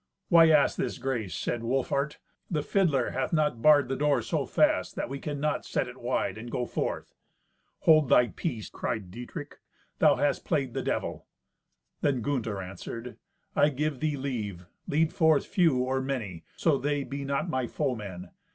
[0.29, 2.17] "Why ask this grace?" said Wolfhart.
[2.49, 6.39] "The fiddler hath not barred the door so fast that we cannot set it wide,
[6.39, 7.13] and go forth."
[7.81, 9.59] "Hold thy peace," cried Dietrich.
[9.99, 11.27] "Thou hast played the Devil."
[12.01, 13.17] Then Gunther answered,
[13.55, 14.65] "I give thee leave.
[14.87, 18.31] Lead forth few or many, so they be not my foemen.